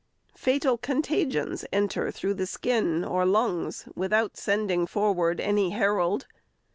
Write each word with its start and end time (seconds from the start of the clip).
Fatal 0.33 0.79
contagions 0.79 1.63
enter 1.71 2.09
through 2.09 2.33
the 2.33 2.47
skin 2.47 3.03
or 3.05 3.23
lungs, 3.23 3.87
without 3.95 4.35
sending 4.35 4.87
forward 4.87 5.39
any 5.39 5.69
herald. 5.69 6.25